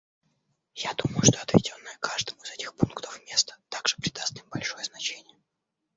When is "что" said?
1.25-1.37